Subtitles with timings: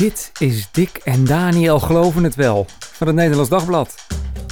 [0.00, 3.94] Dit is Dick en Daniel Geloven het Wel van het Nederlands Dagblad.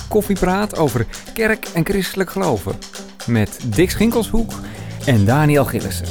[0.09, 2.79] Koffiepraat over kerk en christelijk geloven.
[3.27, 4.53] Met Dick Schinkelshoek
[5.07, 6.07] en Daniel Gillissen.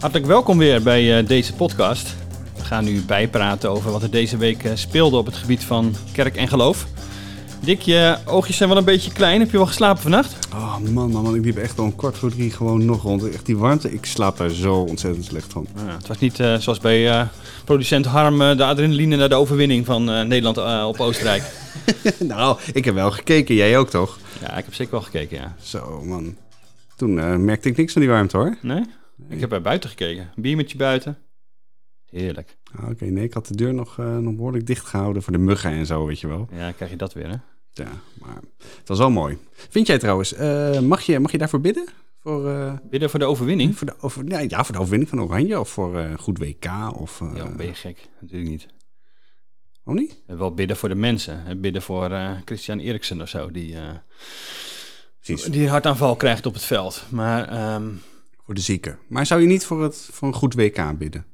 [0.00, 2.14] Hartelijk welkom weer bij eh, deze podcast.
[2.56, 5.94] We gaan nu bijpraten over wat er deze week eh, speelde op het gebied van
[6.12, 6.86] kerk en geloof.
[7.66, 9.40] Dick, je oogjes zijn wel een beetje klein.
[9.40, 10.48] Heb je wel geslapen vannacht?
[10.54, 13.28] Oh man, man, man, ik liep echt al een kwart voor drie gewoon nog rond.
[13.28, 15.66] Echt die warmte, ik slaap daar zo ontzettend slecht van.
[15.76, 17.28] Ja, het was niet eh, zoals bij eh,
[17.64, 21.42] producent Harm eh, de adrenaline naar de overwinning van Nederland op Oostenrijk.
[22.18, 24.18] nou, ik heb wel gekeken, jij ook toch?
[24.40, 25.54] Ja, ik heb zeker wel gekeken, ja.
[25.62, 26.36] Zo man.
[26.96, 28.56] Toen merkte ik niks van die warmte hoor.
[28.62, 28.84] Nee?
[29.28, 30.22] Ik heb bij buiten gekeken.
[30.36, 31.18] Een biermetje buiten.
[32.10, 32.56] Heerlijk.
[32.76, 35.70] Ah, Oké, nee, ik had de deur nog, nog behoorlijk dicht gehouden voor de muggen
[35.70, 36.48] en zo, weet je wel.
[36.52, 37.36] Ja, krijg je dat weer, hè?
[37.78, 37.90] Ja,
[38.20, 38.36] maar
[38.78, 39.38] het was wel mooi.
[39.52, 41.86] Vind jij trouwens, eh, mag, je, mag je daarvoor bidden?
[42.20, 43.76] Voor, eh, Bidden voor de overwinning?
[43.76, 46.64] voor, de, over, ja, ja, voor de overwinning van Oranje of voor een goed WK
[47.00, 47.20] of...
[47.34, 48.08] Ja, ben je gek?
[48.20, 48.66] Natuurlijk niet.
[49.84, 50.22] Oh niet?
[50.26, 51.60] Wel bidden voor de mensen.
[51.60, 52.10] Bidden voor
[52.44, 53.76] Christian Eriksen of zo, die,
[55.50, 57.04] die hartaanval krijgt op het veld.
[57.10, 57.88] Maar ehm,
[58.44, 58.98] voor de zieken.
[59.08, 61.26] Maar zou je niet voor, het, voor een goed WK bidden?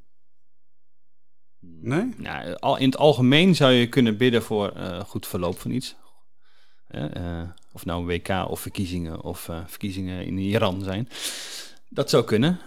[1.60, 2.08] Nee?
[2.16, 4.72] Nou, al- in het algemeen zou je kunnen bidden voor
[5.06, 5.96] goed verloop van iets.
[6.92, 7.40] Eh,
[7.72, 11.08] of nou een WK of verkiezingen of eh, verkiezingen in Iran zijn.
[11.88, 12.58] Dat zou kunnen.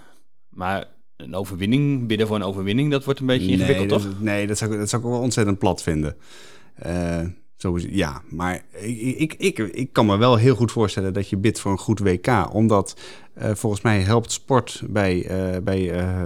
[0.50, 0.86] Maar
[1.18, 4.03] een overwinning, bidden voor een overwinning, dat wordt een beetje ingewikkeld, nee, toch?
[4.03, 6.16] Dat, nee, dat zou, ik- dat zou ik wel ontzettend plat vinden.
[6.76, 7.22] Eh,
[7.58, 11.38] sowieso, ja, maar ik, ik, ik, ik kan me wel heel goed voorstellen dat je
[11.38, 12.53] bidt voor een goed WK.
[12.53, 13.00] Omdat
[13.36, 16.22] eh, volgens mij helpt sport bij, eh, bij eh,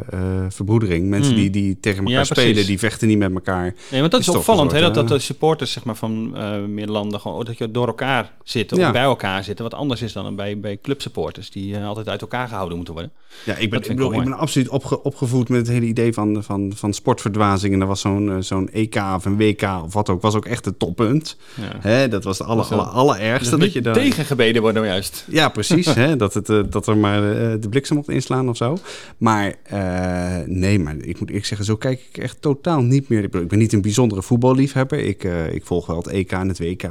[0.49, 1.09] verbroedering.
[1.09, 1.41] Mensen Hmm.
[1.41, 3.73] die, die tegen elkaar Ja, spelen, die vechten niet met elkaar.
[3.91, 6.31] Nee, want dat is, opvallend, hè, dat, dat de supporters zeg maar, van
[6.73, 8.85] meer landen gewoon, dat je door elkaar zitten Ja.
[8.87, 9.63] of bij elkaar zitten.
[9.69, 13.11] Wat anders is dan bij, bij clubsupporters, die altijd uit elkaar gehouden moeten worden.
[13.45, 16.43] Ja, ik ben, ik bedoel, ik ben absoluut opge- opgevoed met het hele idee van,
[16.43, 17.73] van, van sportverdwazing.
[17.73, 20.65] En er was zo'n zo'n EK of een WK of wat ook, was ook echt
[20.65, 21.37] het toppunt.
[21.55, 21.89] Ja.
[21.89, 23.57] Hè, dat was de aller, Dat allerergste.
[23.57, 23.93] Dat je daar...
[23.93, 25.25] tegengebeden worden juist.
[25.29, 25.85] Ja, precies.
[26.03, 28.77] hè, dat, het, dat er maar eh, de bliksem mocht inslaan of zo.
[29.17, 33.23] Maar eh, nee, maar ik moet eerlijk zeggen, zo kijk ik echt totaal niet meer.
[33.23, 34.99] Ik, ik ben niet een bijzondere voetballiefhebber.
[34.99, 36.83] Ik, eh, ik volg wel het EK en het WK.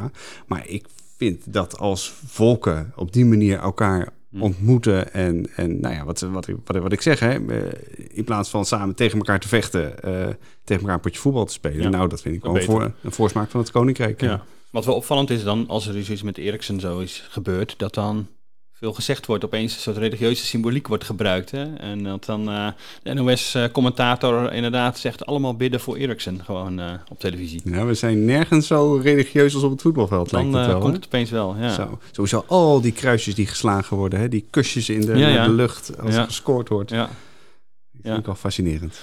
[0.46, 0.86] Maar ik
[1.16, 4.08] vind dat als volken op die manier elkaar
[4.41, 7.34] ontmoeten en, en nou ja, wat, wat, ik- wat, ik- wat ik zeg, hè,
[8.12, 9.94] in plaats van samen tegen elkaar te vechten,
[10.64, 11.82] tegen elkaar een potje voetbal te spelen.
[11.82, 14.20] Ja, nou, dat vind ik wel voor, een voorsmaak van het koninkrijk.
[14.20, 14.44] Ja.
[14.70, 17.94] Wat wel opvallend is dan, als er dus iets met Eriksen zo is gebeurd, dat
[17.94, 18.26] dan
[18.78, 21.50] veel gezegd wordt, opeens een soort religieuze symboliek wordt gebruikt.
[21.50, 21.74] Hè?
[21.74, 22.68] En dat dan eh,
[23.02, 27.60] de NOS-commentator inderdaad zegt allemaal bidden voor Eriksen, gewoon eh, op televisie.
[27.64, 30.80] Ja, we zijn nergens zo religieus als op het voetbalveld, Dan lijkt het eh, wel.
[30.80, 30.98] komt hè?
[30.98, 31.74] het opeens wel, ja.
[31.74, 34.28] Zo, sowieso al die kruisjes die geslagen worden, hè?
[34.28, 35.44] die kusjes in de, Ja, naar ja.
[35.46, 36.90] de lucht als er gescoord wordt.
[36.90, 37.08] ja.
[37.92, 39.00] Dat vind ik wel fascinerend.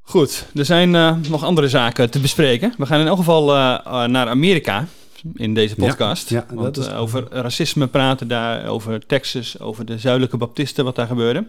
[0.00, 0.90] Goed, er zijn
[1.28, 2.74] nog andere zaken te bespreken.
[2.78, 3.46] We gaan in elk geval
[4.08, 4.86] naar Amerika
[5.34, 6.28] in deze podcast.
[6.28, 10.84] ja, Want, dat is- eh, over racisme praten daar, over Texas, over de zuidelijke baptisten,
[10.84, 11.46] wat daar gebeurde.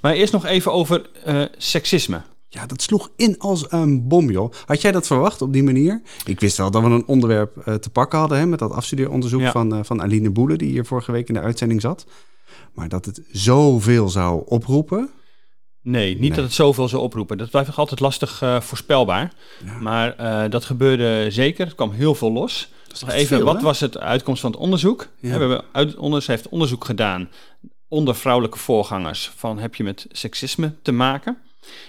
[0.00, 2.22] Maar eerst nog even over eh, seksisme.
[2.48, 4.52] Ja, dat sloeg in als een bom, joh.
[4.66, 6.02] Had jij dat verwacht op die manier?
[6.24, 8.38] Ik wist wel dat we een onderwerp eh, te pakken hadden...
[8.38, 9.50] Hè, met dat afstudeeronderzoek Ja.
[9.50, 10.56] van, van Aline Boele...
[10.56, 12.06] die hier vorige week in de uitzending zat.
[12.74, 15.10] Maar dat het zoveel zou oproepen...
[15.82, 16.30] Nee, niet Nee.
[16.30, 17.38] dat het zoveel zou oproepen.
[17.38, 19.32] Dat blijft nog altijd lastig voorspelbaar.
[19.64, 19.78] Ja.
[19.80, 20.16] Maar
[20.50, 21.66] dat gebeurde zeker.
[21.66, 22.72] Er kwam heel veel los.
[23.00, 23.62] Nog even, veel, wat hè?
[23.62, 25.08] was het uitkomst van het onderzoek?
[25.20, 25.32] Ja.
[25.32, 27.28] We hebben uit, onder, heeft onderzoek gedaan
[27.88, 31.38] onder vrouwelijke voorgangers van heb je met seksisme te maken?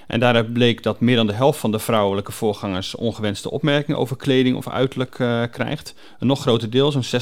[0.08, 4.16] En daaruit bleek dat meer dan de helft van de vrouwelijke voorgangers ongewenste opmerkingen over
[4.16, 5.94] kleding of uiterlijk eh, krijgt.
[6.20, 7.22] Een nog groter deel, zo'n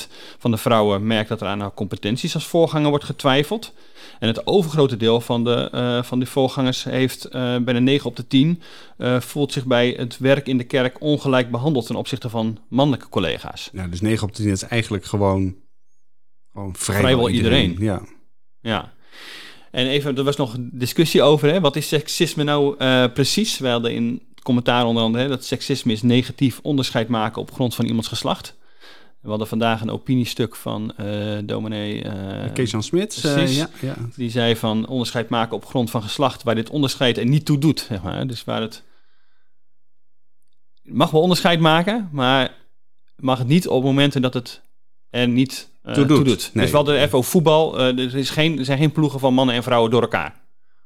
[0.00, 0.06] 60%
[0.38, 3.72] van de vrouwen merkt dat er aan haar competenties als voorganger wordt getwijfeld.
[4.22, 8.16] En het overgrote deel van de, eh, van die voorgangers heeft eh bijna 9 op
[8.16, 8.62] de 10
[8.96, 13.08] eh, voelt zich bij het werk in de kerk ongelijk behandeld ten opzichte van mannelijke
[13.08, 13.70] collega's.
[13.72, 15.56] Ja, dus 9 op de 10 is eigenlijk gewoon,
[16.52, 17.76] gewoon vrijwel, Vrijwel iedereen.
[17.78, 18.02] Ja.
[18.60, 18.92] Ja.
[19.70, 22.76] En even, er was nog discussie over, hè, wat is seksisme nou
[23.08, 23.58] precies?
[23.58, 27.74] We hadden in commentaar onder andere hè, dat seksisme is negatief onderscheid maken op grond
[27.74, 28.56] van iemands geslacht.
[29.22, 32.02] We hadden vandaag een opiniestuk van eh dominee...
[32.02, 33.24] eh, Kees-Jan Smits.
[33.24, 33.94] eh, ja, ja.
[34.16, 37.58] Die zei van onderscheid maken op grond van geslacht, waar dit onderscheid er niet toe
[37.58, 37.80] doet.
[37.88, 38.26] Zeg maar.
[38.26, 38.82] Dus waar het.
[40.82, 42.54] Mag wel onderscheid maken, maar
[43.16, 44.60] mag het niet op momenten dat het
[45.10, 46.24] er niet Toe toe doet.
[46.26, 46.50] doet.
[46.52, 46.62] Nee.
[46.62, 47.80] Dus we hadden even over voetbal.
[47.80, 50.40] er, is geen, er zijn geen ploegen van mannen en vrouwen door elkaar.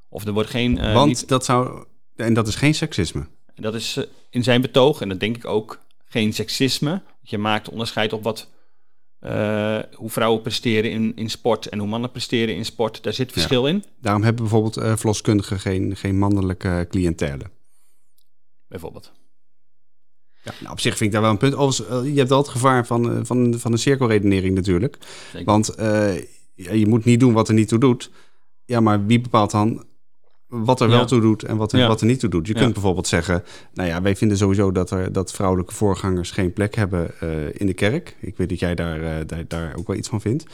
[0.08, 0.92] Of er wordt geen.
[0.92, 1.84] Want niet- dat zou...
[2.16, 3.26] En dat is geen seksisme.
[3.54, 3.98] dat is
[4.30, 5.78] in zijn betoog, en dat denk ik ook,
[6.16, 7.02] geen seksisme.
[7.22, 8.48] Je maakt onderscheid op wat
[9.18, 13.02] eh, hoe vrouwen presteren in, in sport en hoe mannen presteren in sport.
[13.02, 13.84] Daar zit verschil in.
[14.00, 17.44] Daarom hebben bijvoorbeeld uh, verloskundigen geen, geen mannelijke cliëntele.
[18.68, 19.12] Bijvoorbeeld.
[20.42, 21.54] Ja, nou, op zich vind ik daar wel een punt.
[21.54, 24.98] Overigens, je hebt wel het gevaar van, van, van een cirkelredenering natuurlijk.
[25.32, 25.46] Zeker.
[25.46, 25.74] Want
[26.54, 28.10] je moet niet doen wat er niet toe doet.
[28.64, 29.84] Ja, maar wie bepaalt dan
[30.48, 32.46] wat er wel toe doet en wat er, wat er niet toe doet.
[32.46, 33.44] Je kunt bijvoorbeeld zeggen,
[33.74, 37.66] nou ja, wij vinden sowieso dat, er, dat vrouwelijke voorgangers geen plek hebben uh, in
[37.66, 38.16] de kerk.
[38.20, 40.44] Ik weet dat jij daar, uh, daar, daar, ook wel iets van vindt.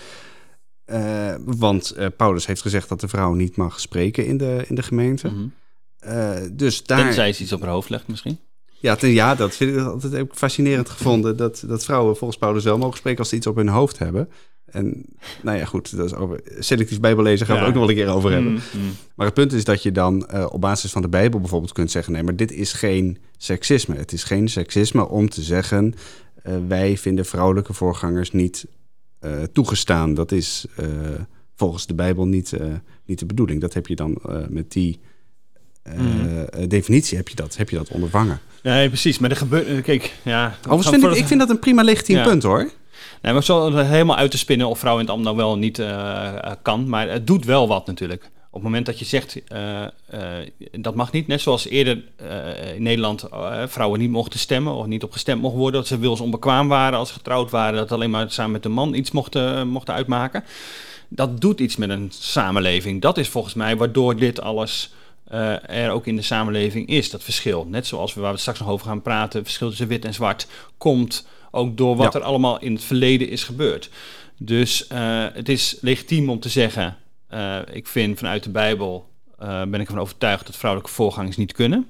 [0.87, 4.83] Uh, want Paulus heeft gezegd dat de vrouw niet mag spreken in de, in de
[4.83, 5.29] gemeente.
[5.29, 5.53] Mm
[6.00, 6.56] -hmm.
[6.56, 7.05] dus daar...
[7.05, 8.39] Tenzij ze iets op haar hoofd legt misschien.
[8.83, 11.37] Ja, ten, ja, dat vind ik altijd ook fascinerend gevonden.
[11.37, 14.29] Dat, dat vrouwen volgens Paulus wel mogen spreken als ze iets op hun hoofd hebben.
[14.72, 15.04] En
[15.42, 18.08] nou ja, goed, dat is over selectief bijbellezen gaan we ook nog wel een keer
[18.08, 18.52] over hebben.
[18.52, 18.90] Mm, mm.
[19.14, 21.90] Maar het punt is dat je dan uh, op basis van de Bijbel bijvoorbeeld kunt
[21.90, 23.96] zeggen: nee, maar dit is geen seksisme.
[23.96, 25.94] Het is geen seksisme om te zeggen:
[26.46, 28.66] uh, wij vinden vrouwelijke voorgangers niet
[29.20, 30.14] uh, toegestaan.
[30.14, 30.66] Dat is
[31.54, 32.52] volgens de Bijbel niet,
[33.04, 33.60] niet de bedoeling.
[33.60, 35.00] Dat heb je dan met die
[35.96, 36.69] mm.
[36.69, 38.40] definitie heb je dat, heb je dat ondervangen.
[38.62, 39.19] Nee, precies.
[39.19, 39.82] Maar er gebeurt.
[39.82, 40.56] Kijk, ja.
[40.58, 42.24] Overigens vind ik, ik vind dat een prima legitiem ja.
[42.24, 42.70] punt hoor.
[43.22, 45.78] Nee, maar zo helemaal uit te spinnen of vrouw in het ambt nou wel niet
[45.78, 46.88] uh, kan.
[46.88, 48.22] Maar het doet wel wat natuurlijk.
[48.25, 49.87] Op het moment dat je zegt, uh,
[50.72, 51.26] dat mag niet.
[51.26, 52.02] Net zoals eerder
[52.75, 53.25] in Nederland
[53.66, 55.81] vrouwen niet mochten stemmen of niet op gestemd mochten worden.
[55.81, 57.75] Dat ze wils onbekwaam waren als ze getrouwd waren.
[57.75, 60.44] Dat alleen maar samen met de man iets mochten, mochten uitmaken.
[61.08, 63.00] Dat doet iets met een samenleving.
[63.00, 64.93] Dat is volgens mij waardoor dit alles...
[65.66, 67.66] er ook in de samenleving is, dat verschil.
[67.70, 70.14] Net zoals we waar we straks nog over gaan praten, het verschil tussen wit en
[70.14, 70.46] zwart
[70.78, 73.90] komt ook door wat er allemaal in het verleden is gebeurd.
[74.38, 76.96] Dus uh, het is legitiem om te zeggen,
[77.31, 79.08] uh, ik vind vanuit de Bijbel,
[79.43, 81.88] uh, ben ik ervan overtuigd dat vrouwelijke voorgangers niet kunnen.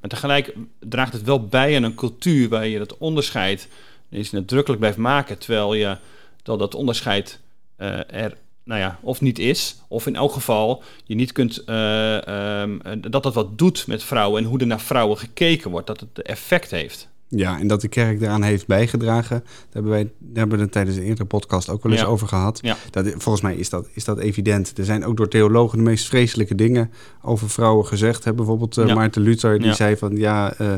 [0.00, 3.68] Maar tegelijk draagt het wel bij aan een cultuur waar je dat onderscheid
[4.10, 5.96] is nadrukkelijk blijft maken, terwijl je
[6.42, 7.40] dat dat onderscheid
[7.76, 12.80] er nou ja, of niet is, of in elk geval je niet kunt, um,
[13.10, 16.22] dat dat wat doet met vrouwen en hoe er naar vrouwen gekeken wordt, dat het
[16.22, 17.08] effect heeft.
[17.28, 20.72] Ja, en dat de kerk daaraan heeft bijgedragen, daar hebben, wij, daar hebben we het
[20.72, 22.58] tijdens de eerdere podcast ook wel eens over gehad.
[22.62, 22.76] Ja.
[22.90, 24.78] Dat, volgens mij is dat, is dat evident.
[24.78, 26.90] Er zijn ook door theologen de meest vreselijke dingen
[27.22, 28.24] over vrouwen gezegd.
[28.24, 28.34] Hè?
[28.34, 30.72] Bijvoorbeeld uh, Maarten Luther, die zei van ja, uh,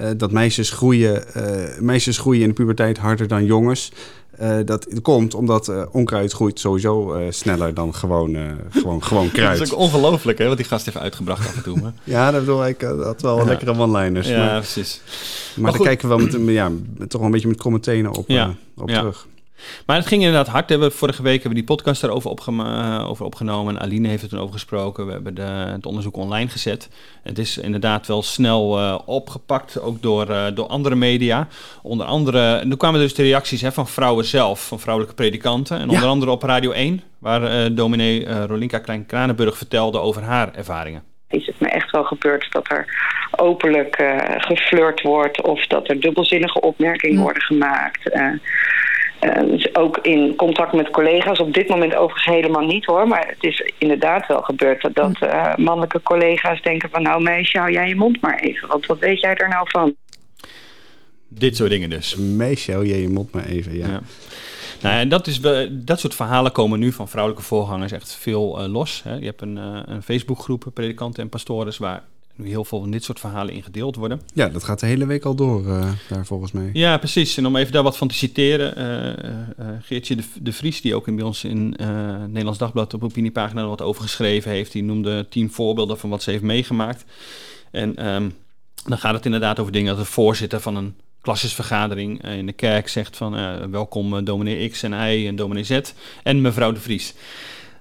[0.00, 1.24] uh, dat meisjes groeien,
[1.78, 3.92] meisjes groeien in de puberteit harder dan jongens.
[4.40, 8.36] Uh, dat komt omdat onkruid groeit sowieso sneller dan gewoon,
[8.70, 9.58] gewoon, gewoon kruid.
[9.58, 11.80] dat is ook ongelooflijk, hè, wat die gast heeft uitgebracht af en toe.
[11.80, 11.92] Maar.
[12.04, 12.80] ja, dat bedoel ik.
[12.80, 13.44] had wel ja.
[13.44, 14.28] lekkere one-liners.
[14.28, 15.00] Ja, maar, precies.
[15.54, 18.12] Maar, maar daar kijken we wel met, ja, toch wel een beetje met kromme tenen
[18.12, 18.54] op, ja.
[18.76, 19.26] op terug.
[19.86, 20.78] Maar het ging inderdaad hard.
[20.78, 22.48] We vorige week hebben we die podcast daarover opge
[23.06, 23.76] over opgenomen.
[23.76, 25.06] En Aline heeft het toen over gesproken.
[25.06, 26.88] We hebben de, het onderzoek online gezet.
[27.22, 31.48] Het is inderdaad wel snel uh, opgepakt, ook door, uh, door andere media.
[31.82, 35.78] Onder andere, en toen kwamen dus de reacties hè, van vrouwen zelf, van vrouwelijke predikanten.
[35.78, 41.02] En onder andere op Radio 1, waar uh, dominee Rolinka Klein-Kranenburg vertelde over haar ervaringen
[41.30, 42.84] is het me echt wel gebeurd dat er
[43.30, 48.14] openlijk uh, geflirt wordt of dat er dubbelzinnige opmerkingen worden gemaakt.
[48.14, 48.32] Uh,
[49.44, 53.08] dus ook in contact met collega's, op dit moment overigens helemaal niet hoor.
[53.08, 57.02] Maar het is inderdaad wel gebeurd dat, dat uh, mannelijke collega's denken van...
[57.02, 59.94] nou meisje, hou jij je mond maar even, want wat weet jij er nou van?
[61.28, 62.16] Dit soort dingen dus.
[62.16, 63.86] Meisje, hou jij je mond maar even, ja.
[63.86, 64.00] ja.
[64.82, 65.40] Nou, en dat, is,
[65.70, 69.02] dat soort verhalen komen nu van vrouwelijke voorgangers echt veel uh, los.
[69.04, 69.14] Hè.
[69.14, 72.02] Je hebt een, uh, een Facebookgroep, predikanten en pastores, waar
[72.40, 74.20] nu heel veel van dit soort verhalen ingedeeld worden.
[74.34, 76.70] Ja, dat gaat de hele week al door uh, daar volgens mij.
[76.72, 77.36] Ja, precies.
[77.36, 80.94] En om even daar wat van te citeren, uh, uh, Geertje de, de, Vries, die
[80.94, 81.68] ook in, bij ons in
[82.26, 86.30] Nederlands Dagblad op opiniepagina wat over geschreven heeft, die noemde tien voorbeelden van wat ze
[86.30, 87.04] heeft meegemaakt.
[87.70, 88.34] En um,
[88.84, 92.88] dan gaat het inderdaad over dingen dat de voorzitter van een klasjesvergadering in de kerk
[92.88, 95.80] zegt van welkom dominee X en Y en dominee Z
[96.22, 97.14] en mevrouw de Vries.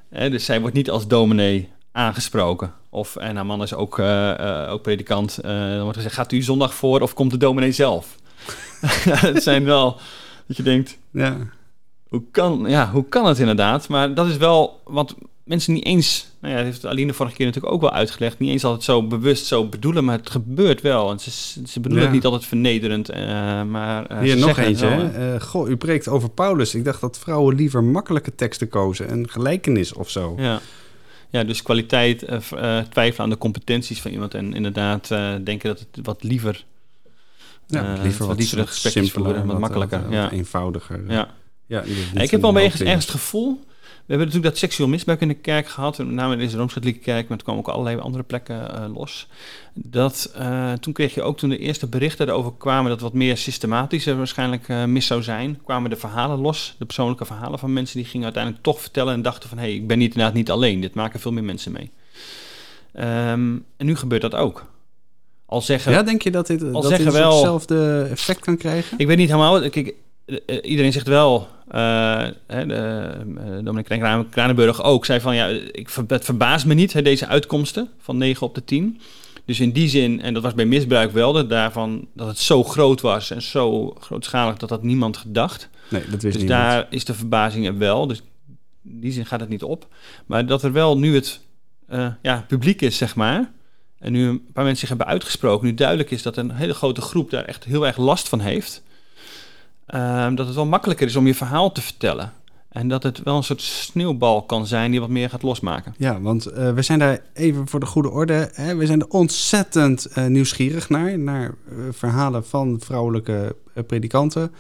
[0.10, 2.74] dus zij wordt niet als dominee aangesproken.
[2.90, 5.40] Of, en haar man is ook, uh, ook predikant.
[5.46, 8.16] Uh, dan wordt gezegd, gaat u zondag voor of komt de dominee zelf?
[9.28, 9.98] het zijn wel,
[10.48, 11.38] dat je denkt, ja.
[12.08, 13.88] Hoe, kan, ja, hoe kan het inderdaad?
[13.88, 15.16] Maar dat is wel wat
[15.50, 18.50] mensen niet eens, nou ja, dat heeft Aline vorige keer natuurlijk ook wel uitgelegd, niet
[18.50, 21.12] eens altijd zo bewust zo bedoelen, maar het gebeurt wel.
[21.12, 21.32] En ze,
[21.68, 23.18] ze bedoelen het niet altijd vernederend, uh,
[23.64, 26.76] maar Hier nog eentje, uh, goh, u preekt over Paulus.
[26.76, 30.36] Ik dacht dat vrouwen liever makkelijke teksten kozen, een gelijkenis of zo.
[30.38, 30.62] Ja.
[31.30, 35.70] Ja, dus kwaliteit, uh, uh, twijfelen aan de competenties van iemand en inderdaad uh, denken
[35.70, 36.66] dat het wat liever,
[37.68, 40.32] ja, liever wat, liever simpeler en wat makkelijker, wat, ja.
[40.32, 41.04] eenvoudiger.
[41.08, 41.38] Ja.
[41.66, 41.84] Ja,
[42.14, 43.64] ik heb wel ergens, ergens het gevoel
[44.16, 47.28] hebben natuurlijk dat seksueel misbruik in de kerk gehad, met name in deze Rooms-Katholieke kerk,
[47.28, 49.28] maar het kwam ook allerlei andere plekken uh, los.
[49.74, 53.38] Dat, uh, toen kreeg je ook toen de eerste berichten erover kwamen, dat wat meer
[53.38, 57.98] systematischer waarschijnlijk uh, mis zou zijn, kwamen de verhalen los, de persoonlijke verhalen van mensen
[57.98, 60.52] die gingen uiteindelijk toch vertellen en dachten van hé, hey, ik ben niet, inderdaad niet
[60.52, 61.92] alleen, dit maken veel meer mensen mee.
[62.94, 64.66] Um, en nu gebeurt dat ook.
[65.46, 68.58] Al zeggen, ja, denk je dat dit, al dat zeggen dit wel, hetzelfde effect kan
[68.58, 69.00] krijgen?
[69.00, 69.70] Ik weet niet helemaal.
[69.70, 69.94] Kijk,
[70.62, 73.86] iedereen zegt wel, uh, de, uh, Dominic
[74.30, 78.48] Kranenburg ook, zei van ja, ik, het verbaast me niet, hè, deze uitkomsten van 9
[78.48, 79.00] op de 10.
[79.46, 82.64] Dus in die zin, en dat was bij misbruik wel, dat, daarvan, dat het zo
[82.64, 85.70] groot was en zo grootschalig dat dat niemand gedacht.
[85.90, 86.62] Nee, dat wist dus niemand.
[86.62, 88.08] daar is de verbazing er wel.
[88.08, 88.22] Dus
[88.84, 89.88] in die zin gaat het niet op.
[90.26, 91.40] Maar dat er wel nu het
[91.90, 93.52] uh, ja, publiek is, zeg maar.
[94.00, 95.68] En nu een paar mensen zich hebben uitgesproken.
[95.68, 98.84] Nu duidelijk is dat een hele grote groep daar echt heel erg last van heeft.
[99.96, 102.34] Uh, dat het wel makkelijker is om je verhaal te vertellen.
[102.70, 105.96] En dat het wel een soort sneeuwbal kan zijn die wat meer gaat losmaken.
[105.98, 108.50] Ja, want uh, we zijn daar even voor de goede orde.
[108.54, 111.20] Hè, we zijn er ontzettend uh, nieuwsgierig naar.
[111.20, 113.56] Naar uh, verhalen van vrouwelijke
[113.88, 114.52] predikanten.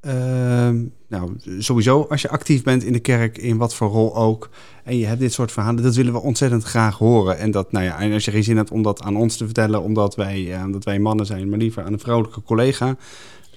[0.00, 4.50] Ehm, nou, sowieso als je actief bent in de kerk, in wat voor rol ook.
[4.84, 7.38] En je hebt dit soort verhalen, dat willen we ontzettend graag horen.
[7.38, 9.44] En, dat, nou ja, en als je geen zin hebt om dat aan ons te
[9.44, 12.96] vertellen, omdat wij, omdat wij mannen zijn, maar liever aan een vrouwelijke collega.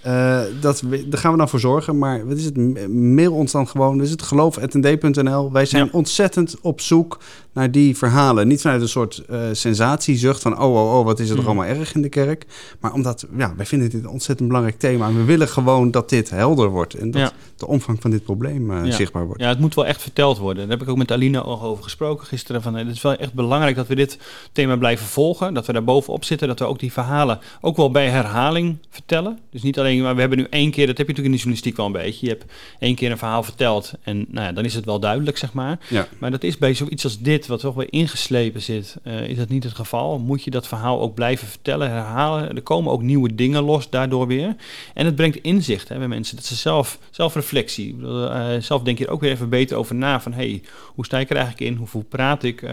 [0.05, 1.97] Uh, dat, daar gaan we dan voor zorgen.
[1.97, 2.87] Maar wat is het?
[2.89, 3.97] Mail ons dan gewoon.
[3.97, 5.51] Dus het geloof.nd.nl.
[5.51, 5.89] Wij zijn ja.
[5.91, 7.19] ontzettend op zoek
[7.53, 8.47] naar die verhalen.
[8.47, 10.59] Niet vanuit een soort uh, sensatiezucht van...
[10.59, 11.45] oh, oh, oh, wat is er mm.
[11.45, 12.45] allemaal erg in de kerk.
[12.79, 15.07] Maar omdat ja, wij vinden dit een ontzettend belangrijk thema.
[15.07, 16.93] En we willen gewoon dat dit helder wordt.
[16.93, 17.31] En dat ja.
[17.55, 18.91] de omvang van dit probleem uh, ja.
[18.91, 19.41] zichtbaar wordt.
[19.41, 20.67] Ja, het moet wel echt verteld worden.
[20.67, 22.61] Daar heb ik ook met Alina over gesproken gisteren.
[22.61, 24.17] Van, het is wel echt belangrijk dat we dit
[24.51, 25.53] thema blijven volgen.
[25.53, 26.47] Dat we daar bovenop zitten.
[26.47, 29.39] Dat we ook die verhalen ook wel bij herhaling vertellen.
[29.51, 31.37] Dus niet alleen maar we hebben nu één keer, dat heb je natuurlijk in de
[31.37, 32.25] journalistiek wel een beetje.
[32.25, 32.45] Je hebt
[32.79, 35.79] één keer een verhaal verteld en nou ja, dan is het wel duidelijk, zeg maar.
[35.87, 36.07] Ja.
[36.19, 39.49] Maar dat is bij zoiets als dit, wat toch weer ingeslepen zit, uh, is dat
[39.49, 40.19] niet het geval.
[40.19, 42.55] Moet je dat verhaal ook blijven vertellen, herhalen.
[42.55, 44.55] Er komen ook nieuwe dingen los daardoor weer.
[44.93, 49.05] En het brengt inzicht hè, bij mensen, dat ze zelf, zelfreflectie, uh, zelf denk je
[49.05, 50.61] er ook weer even beter over na van, hey,
[50.95, 51.77] hoe sta ik er eigenlijk in?
[51.77, 52.71] Hoeveel praat ik uh,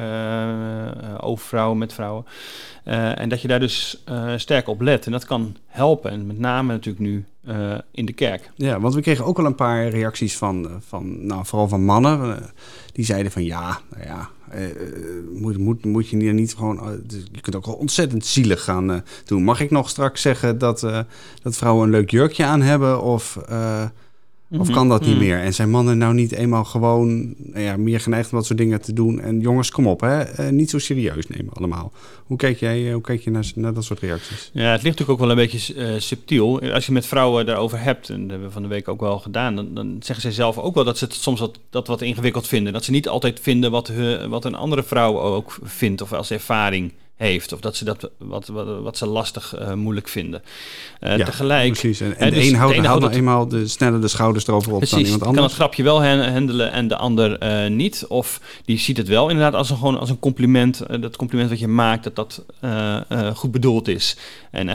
[1.21, 2.25] over vrouwen met vrouwen?
[2.88, 5.07] Uh, en dat je daar dus uh, sterk op let.
[5.07, 6.11] En dat kan helpen.
[6.11, 8.50] En met name natuurlijk nu uh, in de kerk.
[8.55, 12.43] Ja, want we kregen ook al een paar reacties van, van nou, vooral van mannen.
[12.93, 14.28] die zeiden van ja, nou ja,
[15.33, 17.02] moet, moet, moet je niet gewoon...
[17.33, 19.43] je kunt ook wel ontzettend zielig gaan doen.
[19.43, 20.81] Mag ik nog straks zeggen dat,
[21.43, 23.02] dat vrouwen een leuk jurkje aan hebben?
[23.02, 23.38] Of...
[24.50, 25.19] Of kan dat niet Mhm.
[25.19, 25.38] meer?
[25.38, 28.81] En zijn mannen nou niet eenmaal gewoon nou ja, meer geneigd om dat soort dingen
[28.81, 29.21] te doen?
[29.21, 30.41] En jongens, kom op, hè?
[30.41, 31.93] Uh, niet zo serieus nemen allemaal.
[32.26, 34.50] Hoe kijk jij hoe kijk je naar, naar dat soort reacties?
[34.53, 36.61] Ja, het ligt natuurlijk ook wel een beetje uh, subtiel.
[36.61, 39.19] Als je met vrouwen daarover hebt, en dat hebben we van de week ook wel
[39.19, 42.03] gedaan, dan, dan zeggen zij zelf ook wel dat ze het soms wat, dat wat
[42.03, 42.73] ingewikkeld vinden.
[42.73, 46.31] Dat ze niet altijd vinden wat, he, wat een andere vrouw ook vindt of als
[46.31, 47.53] ervaring heeft.
[47.53, 50.43] Of dat ze dat wat, wat, wat ze lastig uh, moeilijk vinden.
[51.01, 51.71] Uh, ja, tegelijk.
[51.71, 52.01] Precies.
[52.01, 54.79] En, en dus de een houdt, houdt nou eenmaal de sneller de schouders erover op
[54.79, 55.39] precies, dan iemand anders.
[55.41, 58.05] kan het grapje wel handelen en de ander uh, niet.
[58.09, 60.83] Of die ziet het wel inderdaad als een, gewoon als een compliment.
[61.01, 62.45] dat compliment wat je maakt, dat dat
[63.35, 64.17] goed bedoeld is.
[64.51, 64.69] En,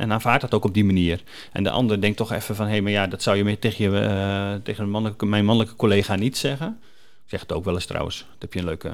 [0.00, 1.22] en aanvaardt dat ook op die manier.
[1.52, 2.66] En de ander denkt toch even van...
[2.66, 6.16] hé, hey, maar ja, dat zou je mee tegen, je, tegen mannelijke, mijn mannelijke collega
[6.16, 6.78] niet zeggen.
[7.24, 8.18] Ik zeg het ook wel eens trouwens.
[8.18, 8.92] Dat heb je een leuke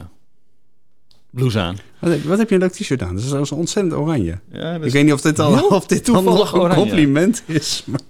[1.34, 1.76] blouse aan.
[1.98, 3.14] Wat heb, wat heb je een leuk t-shirt aan?
[3.14, 4.38] Dat is ontzettend oranje.
[4.52, 6.82] Ja, ik weet niet of dit al of dit nog een oranje.
[6.82, 7.82] compliment is.
[7.86, 8.00] Maar,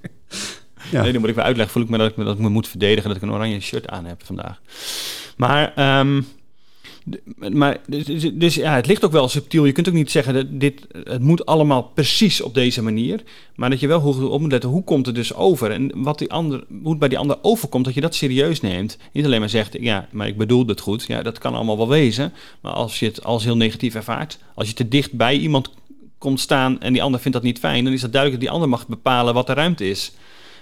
[0.91, 1.03] ja.
[1.03, 1.73] Nee, dan moet ik weer uitleggen.
[1.75, 3.61] Voel ik me dat ik me, dat ik me moet verdedigen dat ik een oranje
[3.61, 4.61] shirt aan heb vandaag.
[5.37, 6.27] Maar, um,
[7.53, 7.81] maar
[8.35, 9.65] dus, ja, het ligt ook wel subtiel.
[9.65, 13.23] Je kunt ook niet zeggen dat dit, het moet allemaal precies op deze manier.
[13.55, 15.71] Maar dat je wel goed op moet letten, hoe komt het dus over?
[15.71, 18.99] En wat die ander, hoe het bij die ander overkomt, dat je dat serieus neemt.
[19.13, 21.05] Niet alleen maar zegt, ja, maar ik bedoel het goed.
[21.07, 22.33] Ja, dat kan allemaal wel wezen.
[22.61, 25.71] Maar als je het als heel negatief ervaart, als je te dicht bij iemand
[26.19, 28.61] komt staan en die ander vindt dat niet fijn, dan is het duidelijk dat die
[28.61, 30.13] ander mag bepalen wat de ruimte is.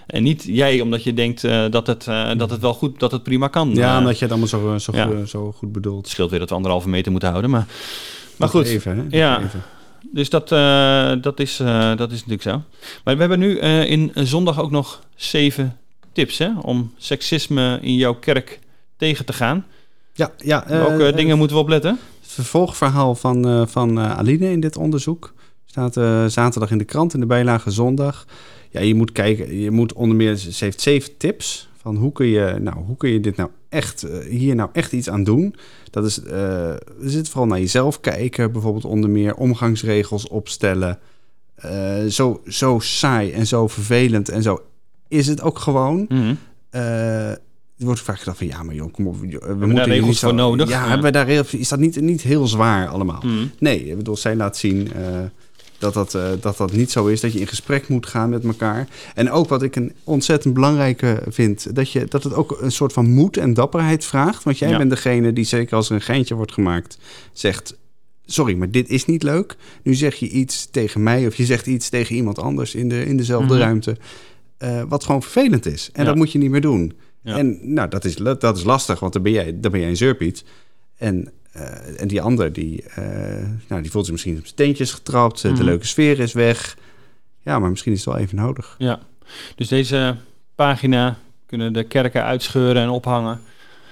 [0.07, 3.11] En niet jij, omdat je denkt uh, dat, het, uh, dat het wel goed, dat
[3.11, 3.69] het prima kan.
[3.73, 5.05] Ja, uh, omdat je het allemaal zo, zo, ja.
[5.05, 6.01] goed, zo goed bedoelt.
[6.01, 7.67] Het scheelt weer dat we anderhalve meter moeten houden, maar,
[8.37, 8.65] maar goed.
[8.65, 9.17] Even, hè?
[9.17, 9.41] Ja.
[9.41, 9.61] Even.
[10.11, 10.49] Dus dat,
[11.23, 11.57] dat, is,
[11.95, 12.61] dat is natuurlijk zo.
[13.03, 15.77] Maar we hebben nu in zondag ook nog zeven
[16.11, 18.59] tips hè, om seksisme in jouw kerk
[18.97, 19.65] tegen te gaan.
[20.13, 20.63] Ja, ja.
[20.67, 21.99] Welke dingen moeten we opletten?
[22.21, 25.33] Het vervolgverhaal van, van Aline in dit onderzoek
[25.65, 25.93] staat
[26.31, 28.25] zaterdag in de krant in de bijlage zondag.
[28.73, 32.25] Ja, je moet kijken, je moet onder meer, ze heeft zeven tips van hoe kun
[32.27, 35.55] je, nou, hoe kun je dit nou echt, hier nou echt iets aan doen.
[35.89, 40.99] Dat is, uh, zit vooral naar jezelf kijken, bijvoorbeeld onder meer omgangsregels opstellen.
[41.65, 44.61] Uh, zo, zo saai en zo vervelend en zo
[45.07, 46.05] is het ook gewoon.
[46.09, 46.37] Mm -hmm.
[46.75, 47.29] uh,
[47.77, 49.19] Er wordt vaak gedacht van ja, maar joh, kom op.
[49.19, 50.69] We daar moeten hier regels zo- voor nodig?
[50.69, 50.87] Ja, Ja.
[50.87, 53.21] hebben we daar heel- is dat niet, niet heel zwaar allemaal?
[53.25, 53.45] Mhm.
[53.59, 55.19] Nee, ik bedoel, zij laat zien eh,
[55.83, 57.21] dat, dat, eh, dat dat niet zo is.
[57.21, 58.87] Dat je in gesprek moet gaan met elkaar.
[59.15, 62.93] En ook wat ik een ontzettend belangrijke vind, dat, je, dat het ook een soort
[62.93, 64.43] van moed en dapperheid vraagt.
[64.43, 64.77] Want jij Ja.
[64.77, 66.97] bent degene die, zeker als er een geintje wordt gemaakt,
[67.33, 67.77] zegt.
[68.25, 69.55] Sorry, maar dit is niet leuk.
[69.83, 73.05] Nu zeg je iets tegen mij of je zegt iets tegen iemand anders in, de,
[73.05, 73.61] in dezelfde Mhm.
[73.63, 73.97] ruimte.
[74.57, 75.89] eh, wat gewoon vervelend is.
[75.93, 76.07] En Ja.
[76.07, 76.93] dat moet je niet meer doen.
[77.23, 77.37] Ja.
[77.37, 79.97] En nou, dat is, dat is lastig, want dan ben jij, dan ben jij een
[79.97, 80.43] zeurpiet.
[80.97, 83.03] En, eh, en die ander, die, eh,
[83.67, 85.43] nou, die voelt zich misschien op zijn teentjes getrapt.
[85.43, 85.55] Mhm.
[85.55, 86.77] De leuke sfeer is weg.
[87.41, 88.75] Ja, maar misschien is het wel even nodig.
[88.77, 88.99] Ja,
[89.55, 90.15] dus deze
[90.55, 93.41] pagina kunnen de kerken uitscheuren en ophangen.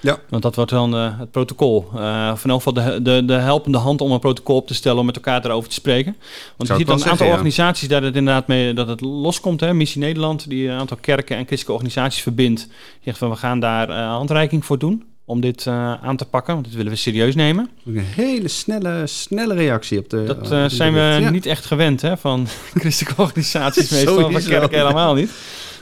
[0.00, 0.18] Ja.
[0.28, 1.88] Want dat wordt dan eh, het protocol.
[1.94, 4.74] Eh of in elk geval de, de, de helpende hand om een protocol op te
[4.74, 6.16] stellen om met elkaar erover te spreken.
[6.56, 7.32] Want je ziet dan een aantal ja.
[7.32, 9.60] organisaties daar het inderdaad mee dat het loskomt.
[9.60, 9.74] Hè?
[9.74, 12.68] Missie Nederland, die een aantal kerken en christelijke organisaties verbindt.
[13.04, 16.54] Zegt van we gaan daar eh, handreiking voor doen om dit eh, aan te pakken.
[16.54, 17.70] Want dit willen we serieus nemen.
[17.86, 20.24] Een hele snelle, snelle reactie op de.
[20.24, 21.18] Dat eh, zijn we.
[21.20, 21.30] Ja.
[21.30, 22.48] niet echt gewend hè, van
[22.80, 24.30] christelijke organisaties meestal.
[24.30, 25.30] Van kerken helemaal niet.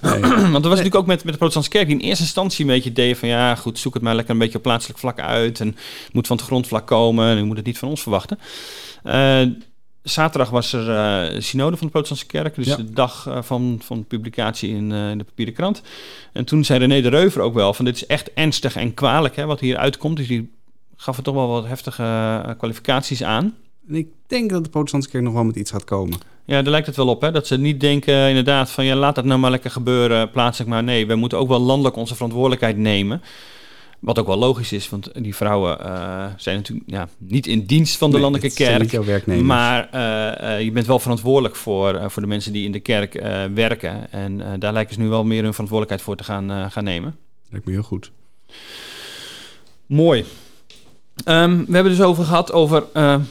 [0.02, 0.20] Nee.
[0.52, 2.70] Want dat was natuurlijk ook met, met de protestantse kerk die in eerste instantie een
[2.70, 5.60] beetje deed van ja, goed, zoek het maar lekker een beetje op plaatselijk vlak uit
[5.60, 5.76] en
[6.12, 8.38] moet van het grondvlak komen en u moet het niet van ons verwachten.
[9.02, 9.42] Eh,
[10.02, 12.76] zaterdag was er eh synode van de protestantse kerk, dus Ja.
[12.76, 15.82] de dag eh, van, van publicatie in, eh, in de papieren krant.
[16.32, 19.36] En toen zei René de Reuver ook wel van dit is echt ernstig en kwalijk
[19.36, 20.16] hè, wat hier uitkomt.
[20.16, 20.50] Dus die
[20.96, 23.54] gaf er toch wel wat heftige kwalificaties aan.
[23.88, 26.18] En ik denk dat de protestantse kerk nog wel met iets gaat komen.
[26.44, 27.30] Ja, daar lijkt het wel op, hè?
[27.32, 30.82] Dat ze niet denken inderdaad van ja, laat het nou maar lekker gebeuren, plaatselijk maar.
[30.82, 33.22] Nee, wij moeten ook wel landelijk onze verantwoordelijkheid nemen.
[34.00, 37.96] Wat ook wel logisch is, want die vrouwen eh, zijn natuurlijk ja, niet in dienst
[37.96, 39.42] van de Nee, landelijke kerk.
[39.42, 43.12] Maar eh, eh, je bent wel verantwoordelijk voor, voor de mensen die in de kerk
[43.54, 44.12] werken.
[44.12, 47.16] En daar lijken ze nu wel meer hun verantwoordelijkheid voor te gaan, gaan nemen.
[47.50, 48.10] Lijkt me heel goed.
[49.86, 50.24] Mooi.
[51.24, 52.84] Ehm, we hebben dus over gehad over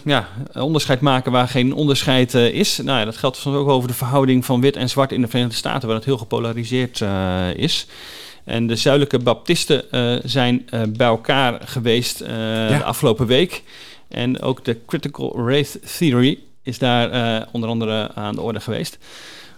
[0.04, 2.78] ja, onderscheid maken waar geen onderscheid is.
[2.78, 5.28] Nou ja, dat geldt soms ook over de verhouding van wit en zwart in de
[5.28, 7.88] Verenigde Staten, waar het heel gepolariseerd eh, is.
[8.50, 12.28] En de zuidelijke baptisten eh, zijn eh, bij elkaar geweest eh,
[12.68, 13.64] de afgelopen week.
[14.08, 18.98] En ook de critical race theory is daar eh, onder andere aan de orde geweest.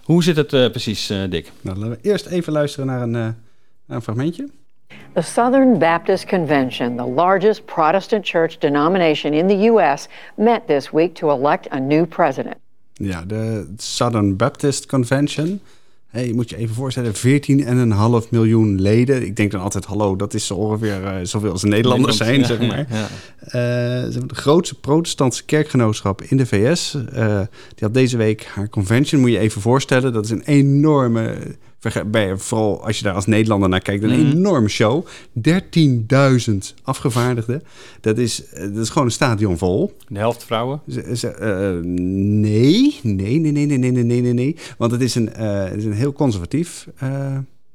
[0.02, 1.52] Hoe zit het eh, precies, eh, Dick?
[1.60, 4.48] Nou, laten we eerst even luisteren naar een, eh, naar een fragmentje.
[5.14, 11.14] The Southern Baptist Convention, the largest Protestant church denomination in the U.S., met this week
[11.14, 12.56] to elect a new president.
[12.92, 15.60] Ja, de Southern Baptist Convention.
[16.12, 17.12] Hey, je moet je even voorstellen,
[18.24, 19.24] 14,5 miljoen leden.
[19.24, 22.40] Ik denk dan altijd, hallo, dat is zo ongeveer eh, zoveel als de Nederlanders zijn,
[22.40, 22.86] Ja, zeg maar.
[22.90, 23.08] ja, ja.
[23.44, 26.94] Eh, de grootste protestantse kerkgenootschap in de VS.
[27.12, 30.12] Eh, die had deze week haar convention, moet je even voorstellen.
[30.12, 31.36] Dat is een enorme,
[32.36, 34.36] vooral als je daar als Nederlander naar kijkt, een mhm.
[34.36, 35.06] enorme show.
[35.48, 37.62] 13.000 afgevaardigden.
[38.00, 39.96] Dat is, eh, dat is gewoon een stadion vol.
[40.08, 40.80] De helft vrouwen?
[40.86, 42.98] Eh, nee.
[43.02, 44.56] nee, nee, nee, nee, nee, nee, nee, nee.
[44.78, 46.88] Want het is een, uh, het is een heel conservatief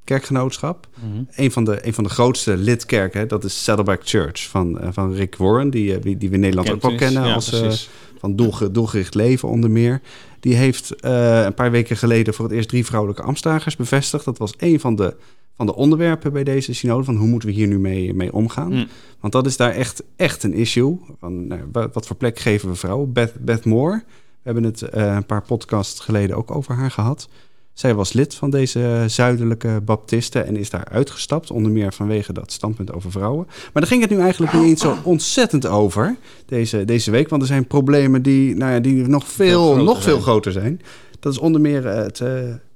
[0.04, 0.88] kerkgenootschap.
[0.96, 1.24] Mhm.
[1.36, 5.36] Een, van de, een van de grootste lidkerken, dat is Saddleback Church van, van Rick
[5.36, 7.50] Warren, die, die, we in Nederland ook wel kennen als
[8.20, 8.36] van
[8.72, 10.02] doelgericht leven onder meer.
[10.40, 14.26] Die heeft eh, een paar weken geleden voor het eerst drie vrouwelijke ambtsdragers bevestigd.
[14.26, 15.16] Dat was een van de,
[15.56, 18.74] van de onderwerpen bij deze synode, van hoe moeten we hier nu mee, mee omgaan.
[18.74, 18.88] Mm.
[19.20, 21.00] Want dat is daar echt, echt een issue.
[21.20, 23.14] Van, nou, wa- wat voor plek geven we vrouwen?
[23.14, 27.30] Beth, Beth Moore, we hebben het eh, een paar podcasts geleden ook over haar gehad.
[27.78, 32.52] Zij was lid van deze zuidelijke baptisten en is daar uitgestapt, onder meer vanwege dat
[32.52, 33.46] standpunt over vrouwen.
[33.46, 37.42] Maar daar ging het nu eigenlijk niet eens zo ontzettend over deze, deze week, want
[37.42, 40.22] er zijn problemen die, nou ja, die nog veel, groter nog veel zijn.
[40.22, 40.82] groter zijn.
[41.20, 42.30] Dat is onder meer eh, het, eh,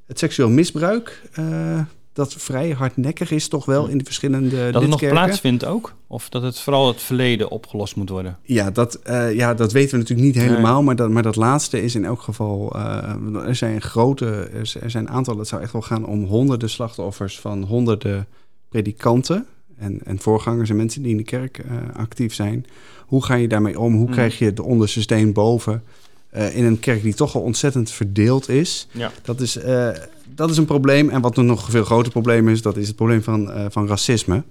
[0.07, 1.79] het seksueel misbruik, eh,
[2.13, 5.93] dat vrij hardnekkig is toch wel in de verschillende Dat het nog plaatsvindt ook?
[6.07, 8.37] Of dat het vooral het verleden opgelost moet worden?
[8.43, 10.83] Ja dat, eh, ja, dat weten we natuurlijk niet helemaal.
[10.83, 12.71] Maar, dat, maar dat laatste is in elk geval.
[12.75, 13.13] eh,
[13.47, 14.25] er zijn grote.
[14.53, 15.39] Er er zijn aantallen.
[15.39, 18.27] Het zou echt wel gaan om honderden slachtoffers van honderden
[18.69, 19.45] predikanten.
[19.77, 22.65] En, en voorgangers en mensen die in de kerk eh, actief zijn.
[23.05, 23.93] Hoe ga je daarmee om?
[23.95, 24.11] Hoe Mm.
[24.11, 25.83] krijg je de onderste steen boven?
[26.31, 28.87] Eh, in een kerk die toch al ontzettend verdeeld is.
[28.91, 29.11] Ja.
[29.23, 29.89] Dat is, eh,
[30.35, 31.09] dat is een probleem.
[31.09, 33.87] En wat een nog veel groter probleem is, dat is het probleem van, eh, van
[33.87, 34.43] racisme.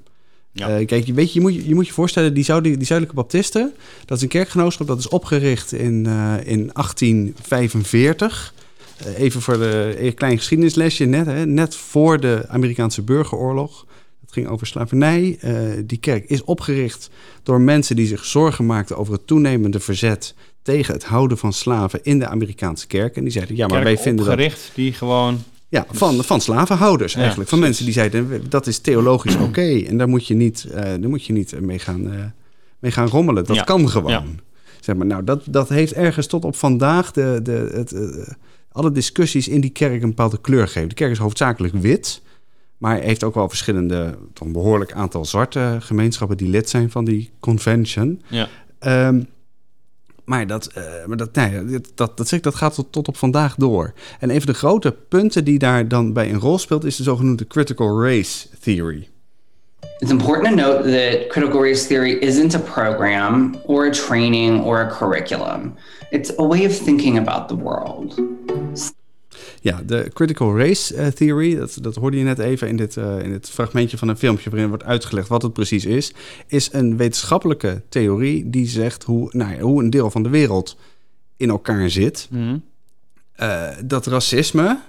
[0.52, 0.84] Ja.
[0.84, 3.14] Kijk, je, weet je, je, moet, je- je moet je voorstellen, die, Zuid- die Zuidelijke
[3.20, 3.72] Baptisten,
[4.04, 6.06] dat is een kerkgenootschap dat is opgericht in,
[6.44, 8.54] in 1845.
[8.96, 13.86] Eh, even voor de een klein geschiedenislesje, net, hè, net voor de Amerikaanse burgeroorlog.
[14.30, 15.36] Het ging over slavernij.
[15.40, 17.10] Eh, die kerk is opgericht
[17.42, 22.00] door mensen die zich zorgen maakten over het toenemende verzet tegen het houden van slaven
[22.02, 23.16] in de Amerikaanse kerk.
[23.16, 27.12] En die zeiden, ja, maar wij vinden dat opgericht die gewoon Ja, van, van slavenhouders
[27.12, 27.48] Ja, eigenlijk.
[27.50, 27.78] van precies.
[27.86, 29.78] mensen die zeiden, dat is theologisch oké.
[29.86, 32.24] en daar moet je niet, eh, daar moet je niet mee, gaan, eh,
[32.78, 33.44] mee gaan rommelen.
[33.44, 33.62] Dat Ja.
[33.62, 34.10] kan gewoon.
[34.10, 34.24] Ja.
[34.80, 38.32] Zeg maar, nou, dat, dat heeft ergens tot op vandaag de, de, het, eh,
[38.72, 40.88] alle discussies in die kerk een bepaalde kleur gegeven.
[40.88, 42.22] De kerk is hoofdzakelijk wit.
[42.80, 47.04] Maar heeft ook wel verschillende, toch een behoorlijk aantal zwarte gemeenschappen die lid zijn van
[47.04, 48.22] die convention.
[48.28, 48.48] Ja.
[48.78, 49.22] Ehm,
[50.24, 53.08] maar dat, eh, maar dat, nee, dat, dat, dat, zeg ik, dat gaat tot, tot
[53.08, 53.92] op vandaag door.
[54.18, 57.02] En een van de grote punten die daar dan bij een rol speelt, is de
[57.02, 59.08] zogenoemde critical race theory.
[59.98, 64.80] It's important to note that critical race theory isn't a program or a training or
[64.80, 65.74] a curriculum.
[66.10, 68.14] It's a way of thinking about the world.
[69.60, 73.22] Ja, de critical race eh, theory, dat, dat hoorde je net even in dit, eh,
[73.22, 76.12] in dit fragmentje van een filmpje waarin wordt uitgelegd wat het precies is,
[76.46, 80.76] is een wetenschappelijke theorie die zegt hoe, nou ja, hoe een deel van de wereld
[81.36, 82.28] in elkaar zit.
[82.30, 82.56] Mhm.
[83.32, 84.80] Eh, dat racisme,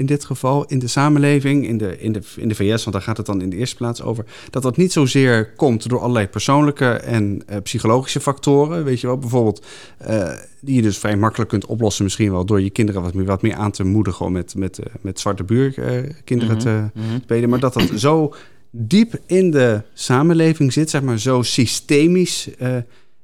[0.00, 3.02] in dit geval in de samenleving, in de, in, de, in de VS, want daar
[3.02, 6.26] gaat het dan in de eerste plaats over, dat dat niet zozeer komt door allerlei
[6.26, 8.84] persoonlijke en eh, psychologische factoren.
[8.84, 9.66] Weet je wel, bijvoorbeeld,
[9.98, 13.24] eh, die je dus vrij makkelijk kunt oplossen, misschien wel door je kinderen wat meer,
[13.24, 16.90] wat meer aan te moedigen om met, met, eh, met zwarte buurkinderen te
[17.22, 17.48] spelen.
[17.48, 18.34] Maar dat dat zo
[18.70, 22.48] diep in de samenleving zit, zeg maar, zo systemisch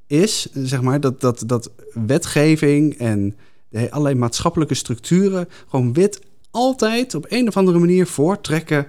[0.06, 1.70] is, zeg maar, dat, dat, dat
[2.06, 3.36] wetgeving en
[3.90, 8.86] allerlei maatschappelijke structuren gewoon wit altijd op een of andere manier voortrekken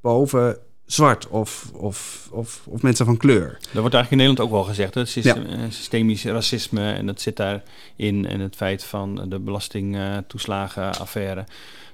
[0.00, 3.46] boven zwart of, of, of, of mensen van kleur.
[3.50, 4.94] Dat wordt eigenlijk in Nederland ook wel gezegd.
[4.94, 5.36] Het Ja.
[5.68, 8.26] systemisch racisme en dat zit daarin.
[8.26, 11.44] En het feit van de belastingtoeslagenaffaire.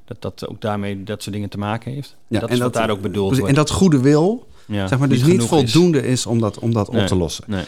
[0.05, 2.16] Dat dat ook daarmee dat soort dingen te maken heeft.
[2.29, 3.49] Ja, dat en is wat daar ook bedoeld wordt.
[3.49, 5.46] En dat goede wil, ja, zeg maar, dus niet is.
[5.49, 7.44] voldoende is, om dat, om dat Nee, op te lossen.
[7.46, 7.64] Nee.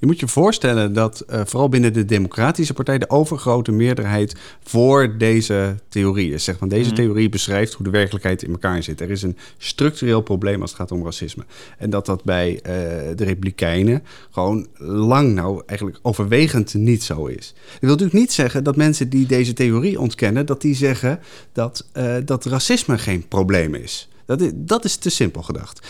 [0.00, 5.18] Je moet je voorstellen dat eh, vooral binnen de Democratische Partij de overgrote meerderheid voor
[5.18, 6.44] deze theorie is.
[6.44, 6.94] Zeg maar, deze Mhm.
[6.94, 9.00] theorie beschrijft hoe de werkelijkheid in elkaar zit.
[9.00, 11.44] Er is een structureel probleem als het gaat om racisme.
[11.78, 12.72] En dat dat bij eh,
[13.16, 17.54] de Republikeinen gewoon lang, nou eigenlijk overwegend niet zo is.
[17.70, 21.20] Dat wil natuurlijk niet zeggen dat mensen die deze theorie ontkennen, dat die zeggen
[21.52, 24.08] dat, eh, dat racisme geen probleem is.
[24.26, 25.86] Dat is, dat is te simpel gedacht.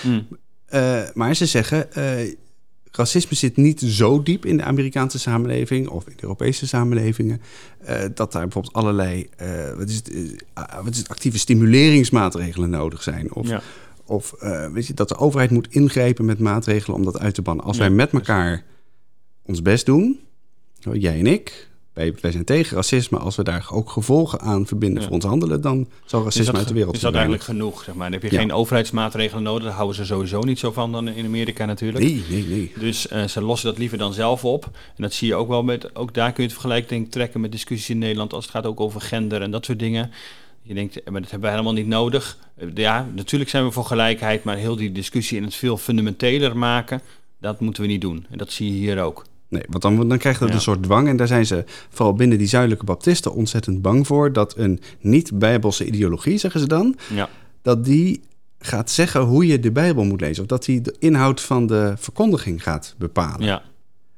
[0.67, 1.89] Eh, maar ze zeggen,
[2.91, 7.41] racisme zit niet zo diep in de Amerikaanse samenleving of in de Europese samenlevingen,
[7.79, 10.23] eh, dat daar bijvoorbeeld allerlei eh, wat is het, eh,
[10.53, 13.35] ah, wat is het, actieve stimuleringsmaatregelen nodig zijn.
[13.35, 13.63] Of, Ja.
[14.05, 14.35] of
[14.73, 17.65] weet je, dat de overheid moet ingrijpen met maatregelen om dat uit te bannen.
[17.65, 18.65] Als Ja, wij met elkaar
[19.43, 20.21] ons best doen,
[20.93, 21.69] jij en ik,
[22.01, 23.19] wij, wij zijn tegen racisme.
[23.19, 25.05] Als we daar ook gevolgen aan verbinden Ja.
[25.07, 27.85] voor ons handelen, dan zal Is racisme dat, uit de wereld is dat eigenlijk genoeg?
[27.85, 28.11] Zeg maar.
[28.11, 28.43] Dan heb je Ja.
[28.43, 29.65] geen overheidsmaatregelen nodig.
[29.65, 32.05] Daar houden ze sowieso niet zo van dan in Amerika natuurlijk.
[32.05, 32.73] Nee, nee, nee.
[32.79, 34.65] Dus eh, ze lossen dat liever dan zelf op.
[34.97, 37.11] En dat zie je ook wel met, ook daar kun je het vergelijk denk ik,
[37.13, 40.11] trekken met discussies in Nederland als het gaat ook over gender en dat soort dingen.
[40.63, 42.39] Je denkt, eh, maar dat hebben we helemaal niet nodig.
[42.57, 46.57] Eh, Ja, natuurlijk zijn we voor gelijkheid, maar heel die discussie in het veel fundamenteler
[46.57, 47.01] maken,
[47.41, 48.27] dat moeten we niet doen.
[48.31, 49.25] En dat zie je hier ook.
[49.51, 50.55] Nee, want dan, dan krijgt dat Ja.
[50.55, 51.09] een soort dwang.
[51.09, 54.33] En daar zijn ze vooral binnen die zuidelijke baptisten ontzettend bang voor.
[54.33, 57.29] Dat een niet-bijbelse ideologie, zeggen ze dan, Ja,
[57.63, 58.21] dat die
[58.59, 60.43] gaat zeggen hoe je de Bijbel moet lezen.
[60.43, 63.47] Of dat die de inhoud van de verkondiging gaat bepalen.
[63.47, 63.63] ja.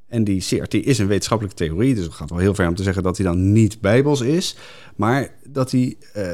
[0.08, 1.94] En die CRT is een wetenschappelijke theorie.
[1.94, 4.56] Dus het gaat wel heel ver om te zeggen dat hij dan niet bijbels is.
[4.96, 5.96] Maar dat hij.
[6.12, 6.24] eh,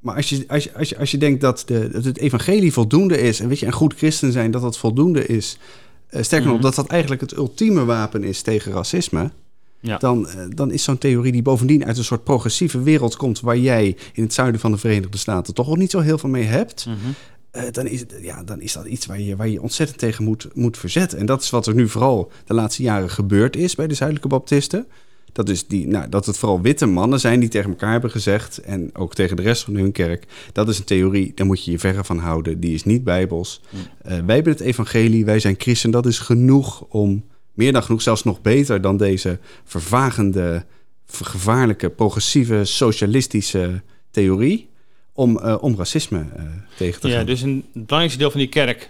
[0.00, 2.72] maar als je, als, je, als, je, als je denkt dat, de, dat het evangelie
[2.72, 3.40] voldoende is.
[3.40, 5.58] en weet je, een goed christen zijn, dat dat voldoende is.
[6.10, 6.64] Eh, sterker nog, Mhm.
[6.64, 9.30] dat dat eigenlijk het ultieme wapen is tegen racisme.
[9.80, 9.96] Ja.
[9.98, 13.40] Dan, eh, dan is zo'n theorie die bovendien uit een soort progressieve wereld komt.
[13.40, 16.28] waar jij in het zuiden van de Verenigde Staten toch ook niet zo heel veel
[16.28, 16.86] mee hebt.
[16.86, 16.96] Mhm.
[17.50, 20.48] Eh, dan, is ja, dan is dat iets waar je, waar je ontzettend tegen moet,
[20.54, 21.18] moet verzetten.
[21.18, 24.28] En dat is wat er nu vooral de laatste jaren gebeurd is bij de zuidelijke
[24.28, 24.86] baptisten.
[25.32, 28.58] Dat, is die, nou, dat het vooral witte mannen zijn die tegen elkaar hebben gezegd...
[28.58, 30.26] en ook tegen de rest van hun kerk...
[30.52, 32.60] dat is een theorie, daar moet je je verre van houden.
[32.60, 33.60] Die is niet bijbels.
[34.02, 35.90] Eh, wij hebben het evangelie, wij zijn christen.
[35.90, 38.80] Dat is genoeg om, meer dan genoeg, zelfs nog beter...
[38.80, 40.64] dan deze vervagende,
[41.06, 44.68] ver- gevaarlijke, progressieve, socialistische theorie...
[45.12, 46.44] om, eh, om racisme eh,
[46.76, 47.26] tegen te ja, gaan.
[47.26, 48.88] dus een belangrijkste deel van die kerk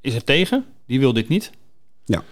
[0.00, 0.64] is er tegen.
[0.86, 1.50] Die wil dit niet.
[2.04, 2.24] Ja.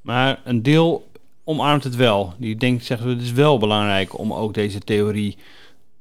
[0.00, 1.05] Maar een deel
[1.48, 2.34] omarmt het wel.
[2.38, 5.36] Die denkt, zeggen het is wel belangrijk om ook deze theorie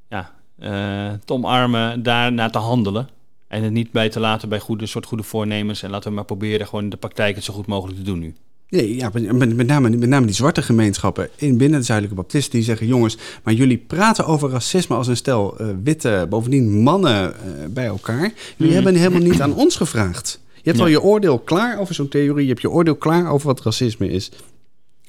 [0.09, 3.09] ja, eh, te omarmen, daarna te handelen.
[3.47, 5.83] En het niet bij te laten bij goede, soort goede voornemens.
[5.83, 8.19] En laten we maar proberen gewoon in de praktijk het zo goed mogelijk te doen
[8.19, 8.35] nu.
[8.69, 12.63] Nee, ja, met, name, met name die zwarte gemeenschappen in binnen de zuidelijke baptisten die
[12.63, 17.41] zeggen: jongens, maar jullie praten over racisme als een stel eh, witte, bovendien mannen eh,
[17.69, 18.33] bij elkaar.
[18.57, 20.39] Jullie hebben helemaal niet aan ons gevraagd.
[20.53, 22.43] Je hebt al je oordeel klaar over zo'n theorie.
[22.43, 24.31] Je hebt je oordeel klaar over wat racisme is.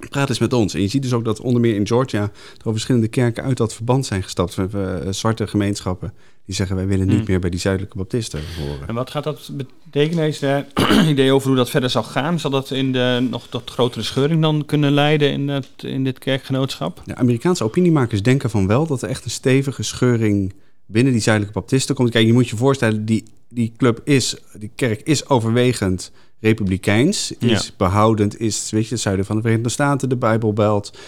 [0.09, 0.75] Praat eens met ons.
[0.75, 3.57] En je ziet dus ook dat onder meer in Georgia er al verschillende kerken uit
[3.57, 4.55] dat verband zijn gestapt.
[4.55, 6.13] We hebben uh, zwarte gemeenschappen
[6.47, 7.25] die zeggen wij willen niet Hmm.
[7.27, 8.89] meer bij die zuidelijke baptisten horen.
[8.89, 10.27] En wat gaat dat betekenen?
[10.27, 10.67] Is er
[11.09, 12.41] idee over hoe dat verder zal gaan?
[12.41, 16.19] Zal dat in de nog tot grotere scheuring dan kunnen leiden in, het, in dit
[16.19, 17.03] kerkgenootschap?
[17.05, 20.55] De Amerikaanse opiniemakers denken van wel dat er echt een stevige scheuring
[20.87, 22.11] binnen die zuidelijke baptisten komt.
[22.11, 27.65] Kijk, je moet je voorstellen, die, die club is, die kerk is overwegend republikeins, is
[27.67, 27.73] Ja.
[27.77, 30.99] behoudend, is weet je, het zuiden van de Verenigde Staten, de Bijbelbelt.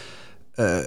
[0.54, 0.78] Eh,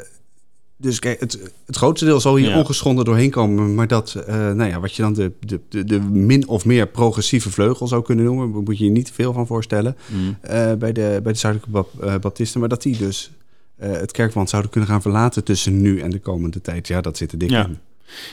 [0.77, 2.58] dus kijk, het, het grootste deel zal hier Ja.
[2.58, 3.75] ongeschonden doorheen komen.
[3.75, 6.88] Maar dat, eh, nou ja, wat je dan de, de, de, de min of meer
[6.88, 9.95] progressieve vleugel zou kunnen noemen, moet je je niet te veel van voorstellen.
[10.41, 12.60] eh, bij, de, bij de zuidelijke bap- baptisten.
[12.60, 13.32] Maar dat die dus
[13.77, 16.88] het kerkwand zouden kunnen gaan verlaten tussen nu en de komende tijd.
[16.88, 17.65] Ja, dat zit er dik Ja.
[17.65, 17.77] in.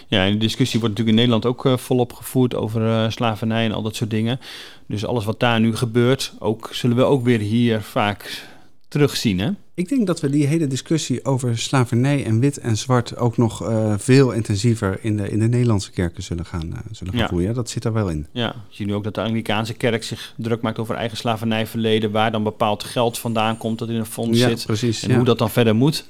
[0.07, 3.65] Ja, en de discussie wordt natuurlijk in Nederland ook eh, volop gevoerd over eh, slavernij
[3.65, 4.41] en al dat soort dingen.
[4.87, 8.47] Dus alles wat daar nu gebeurt, ook, zullen we ook weer hier vaak
[8.89, 9.51] terugzien, hè?
[9.75, 13.69] Ik denk dat we die hele discussie over slavernij en wit en zwart ook nog
[13.69, 17.29] eh, veel intensiever in de, in de Nederlandse kerken zullen gaan, zullen gaan Ja.
[17.29, 17.47] voeren.
[17.49, 18.27] Ja, dat zit er wel in.
[18.33, 22.11] Ja, je ziet nu ook dat de Anglikaanse kerk zich druk maakt over eigen slavernijverleden,
[22.11, 24.67] waar dan bepaald geld vandaan komt dat in een fonds ja, zit.
[24.67, 25.03] precies.
[25.03, 26.05] En hoe dat dan verder moet.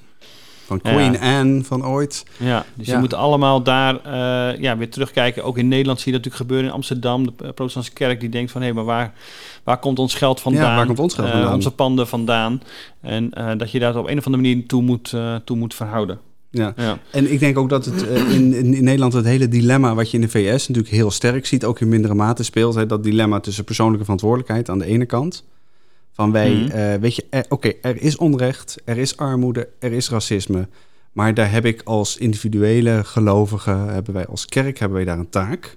[0.68, 1.38] Van Queen Ja.
[1.38, 2.24] Anne van ooit.
[2.37, 2.92] Ja, dus Ja.
[2.94, 5.44] je moet allemaal daar eh, ja, weer terugkijken.
[5.44, 7.24] Ook in Nederland zie je dat natuurlijk gebeuren in Amsterdam.
[7.26, 8.62] De eh, protestantse kerk die denkt van...
[8.62, 9.12] hé, maar waar,
[9.64, 10.76] waar komt ons geld vandaan?
[10.76, 11.54] waar komt ons geld Eh, vandaan?
[11.54, 12.62] onze panden vandaan.
[13.00, 16.18] En dat je daar op een of andere manier toe moet, toe moet verhouden.
[16.50, 16.72] Ja.
[16.76, 16.98] Ja.
[17.11, 20.16] En ik denk ook dat het in, in, in Nederland het hele dilemma wat je
[20.16, 22.74] in de VS natuurlijk heel sterk ziet, ook in mindere mate speelt.
[22.74, 25.44] Hè, dat dilemma tussen persoonlijke verantwoordelijkheid aan de ene kant.
[26.18, 26.70] Van wij, Mhm.
[26.70, 30.68] eh, weet je, er- oké, er is onrecht, er is armoede, er is racisme.
[31.12, 35.28] Maar daar heb ik als individuele gelovige, hebben wij als kerk, hebben wij daar een
[35.31, 35.76] taak.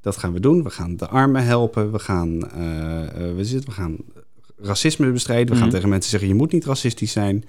[0.00, 0.62] Dat gaan we doen.
[0.62, 1.92] We gaan de armen helpen.
[1.92, 3.96] We gaan, eh, eh, we zitten, we gaan
[4.58, 5.46] racisme bestrijden.
[5.48, 5.74] We gaan Mhm.
[5.74, 7.44] tegen mensen zeggen, je moet niet racistisch zijn.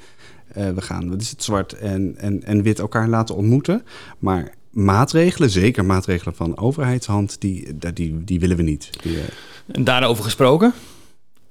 [0.47, 3.83] Eh, we gaan, wat is het, zwart en, en, en wit elkaar laten ontmoeten.
[4.19, 8.89] Maar maatregelen, zeker maatregelen van overheidshand, die, die, die, willen we niet.
[9.01, 9.23] Die, eh,
[9.71, 10.73] En daarover gesproken.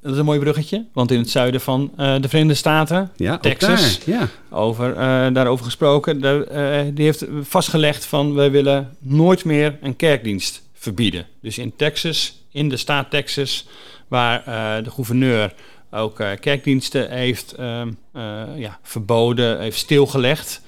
[0.03, 0.85] Dat is een mooi bruggetje.
[0.93, 3.11] Want in het zuiden van eh, de Verenigde Staten...
[3.17, 4.05] ja, Texas.
[4.05, 4.29] daar, ja.
[4.51, 6.21] Over, eh, daarover gesproken.
[6.21, 8.35] De, eh, die heeft vastgelegd van...
[8.35, 11.27] wij willen nooit meer een kerkdienst verbieden.
[11.41, 13.67] Dus in Texas, in de staat Texas...
[14.09, 14.45] waar
[14.83, 15.55] de gouverneur
[15.91, 19.61] ook kerkdiensten heeft ehm, eh, ja, verboden...
[19.61, 20.61] heeft stilgelegd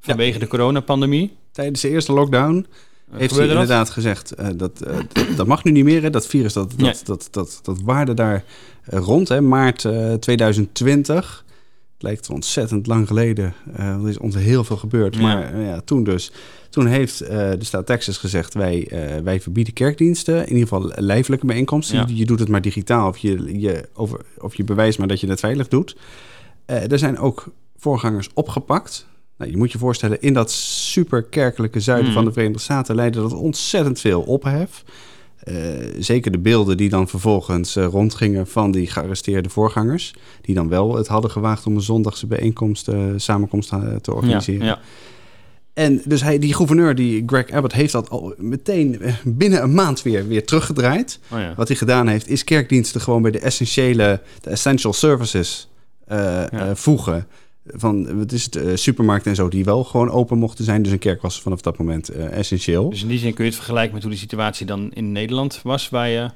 [0.00, 1.36] vanwege de coronapandemie.
[1.52, 2.66] Tijdens de eerste lockdown
[3.16, 3.50] heeft hij dat?
[3.50, 6.02] inderdaad gezegd, eh, dat, eh, dat, dat mag nu niet meer.
[6.02, 6.10] Hè?
[6.10, 6.94] Dat virus, dat, dat, Nee.
[7.04, 8.44] dat, dat, dat, waarde daar
[8.84, 9.40] eh, rond, hè?
[9.40, 11.44] maart eh, 2020.
[11.92, 13.54] Het lijkt ontzettend lang geleden.
[13.76, 15.14] Eh, er is ons heel veel gebeurd.
[15.14, 15.22] Ja.
[15.22, 16.32] Maar eh, ja, toen dus.
[16.70, 20.36] Toen heeft eh, de staat Texas gezegd, wij, eh, wij verbieden kerkdiensten.
[20.36, 21.96] In ieder geval lijfelijke bijeenkomsten.
[21.96, 22.04] Ja.
[22.08, 25.20] Je, je doet het maar digitaal of je, je, over, of je bewijst maar dat
[25.20, 25.96] je het veilig doet.
[26.66, 27.44] Eh, er zijn ook
[27.76, 29.06] voorgangers opgepakt.
[29.42, 32.14] Nou, je moet je voorstellen, in dat superkerkelijke zuiden Mhm.
[32.14, 34.84] van de Verenigde Staten leidde dat ontzettend veel ophef.
[35.38, 35.54] Eh,
[35.98, 40.14] zeker de beelden die dan vervolgens eh, rondgingen van die gearresteerde voorgangers.
[40.40, 44.66] Die dan wel het hadden gewaagd om een zondagse bijeenkomst, eh, samenkomst te organiseren.
[44.66, 44.80] Ja, ja.
[45.74, 50.02] En dus hij, die gouverneur, die Greg Abbott, heeft dat al meteen binnen een maand
[50.02, 51.18] weer, weer teruggedraaid.
[51.32, 51.54] Oh, ja.
[51.56, 55.68] Wat hij gedaan heeft, is kerkdiensten gewoon bij de essentiële, de essential services
[56.74, 57.26] voegen.
[57.66, 60.82] Van, wat is het, eh, supermarkten en zo, die wel gewoon open mochten zijn.
[60.82, 62.90] Dus een kerk was vanaf dat moment eh, essentieel.
[62.90, 65.60] Dus in die zin kun je het vergelijken met hoe de situatie dan in Nederland
[65.62, 66.30] was, waar je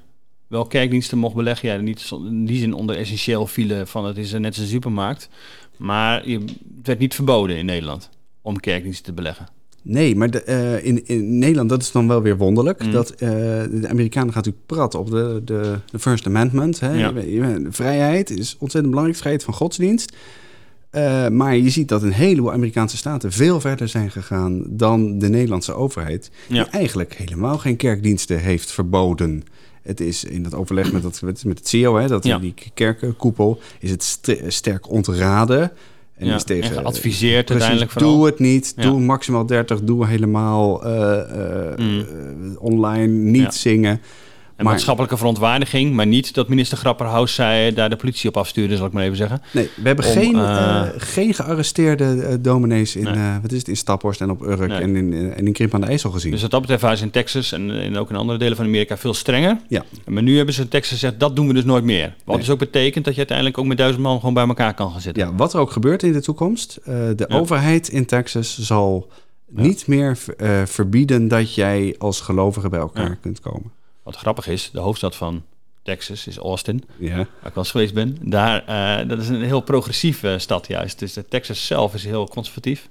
[0.46, 1.68] wel kerkdiensten mocht beleggen.
[1.68, 5.28] Ja, niet in die zin onder essentieel vielen van het is net als een supermarkt.
[5.76, 6.38] Maar je,
[6.76, 8.10] het werd niet verboden in Nederland
[8.42, 9.48] om kerkdiensten te beleggen.
[9.82, 12.84] Nee, maar de, eh, in, in Nederland, dat is dan wel weer wonderlijk.
[12.84, 12.90] Mm.
[12.90, 16.80] Dat de Amerikanen gaan natuurlijk praten op de, de, de First Amendment.
[16.80, 16.92] Hè?
[16.92, 17.12] Ja.
[17.68, 20.16] Vrijheid is ontzettend belangrijk, vrijheid van godsdienst.
[20.96, 25.28] Eh, maar je ziet dat een heleboel Amerikaanse staten veel verder zijn gegaan dan de
[25.28, 26.30] Nederlandse overheid.
[26.46, 26.62] Ja.
[26.62, 29.42] Die eigenlijk helemaal geen kerkdiensten heeft verboden.
[29.82, 32.38] Het is in dat overleg met, dat, met het CEO, hè, dat, Ja.
[32.38, 35.72] die kerkenkoepel, is het st- sterk ontraden.
[36.14, 38.16] En Ja, is tegen, en geadviseerd precies, uiteindelijk vooral.
[38.16, 38.82] Doe het niet, Ja.
[38.82, 42.56] doe maximaal 30, doe helemaal eh, eh, Mm.
[42.58, 43.50] online, niet Ja.
[43.50, 44.00] zingen.
[44.56, 48.76] En Maar- maatschappelijke verontwaardiging, maar niet dat minister Grapperhaus zei daar de politie op afstuurde,
[48.76, 49.42] zal ik maar even zeggen.
[49.52, 53.40] Nee, we hebben Om, geen, eh, eh, geen gearresteerde eh, dominees in, Nee.
[53.42, 54.78] wat is het, in Staphorst en op Urk Nee.
[54.80, 56.30] en in, en in Krimp aan de IJssel gezien.
[56.30, 58.66] Dus wat dat betreft waren ze in Texas en, en ook in andere delen van
[58.66, 59.58] Amerika veel strenger.
[59.68, 59.84] ja.
[60.06, 62.14] Maar nu hebben ze in Texas gezegd, dat doen we dus nooit meer.
[62.24, 62.44] Wat Nee.
[62.44, 65.00] dus ook betekent dat je uiteindelijk ook met duizend man gewoon bij elkaar kan gaan
[65.00, 65.26] zitten.
[65.26, 67.36] ja, wat er ook gebeurt in de toekomst, de Ja.
[67.36, 69.08] overheid in Texas zal
[69.56, 69.62] Ja.
[69.62, 70.18] niet meer
[70.64, 73.16] verbieden dat jij als gelovige bij elkaar Ja.
[73.20, 73.72] kunt komen.
[74.06, 75.42] Wat grappig is, de hoofdstad van
[75.82, 77.14] Texas is Austin, Ja.
[77.16, 78.18] waar ik wel eens geweest ben.
[78.20, 80.98] Daar, eh, dat is een heel progressieve stad juist.
[80.98, 82.86] Dus de Texas zelf is heel conservatief.